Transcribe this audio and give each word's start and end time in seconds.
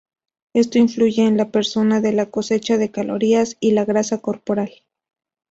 Esto 0.55 0.79
influye 0.79 1.27
en 1.27 1.37
la 1.37 1.51
persona 1.51 2.01
de 2.01 2.11
la 2.11 2.25
cosecha 2.25 2.79
de 2.79 2.89
calorías 2.89 3.57
y 3.59 3.73
la 3.73 3.85
grasa 3.85 4.17
corporal. 4.19 4.71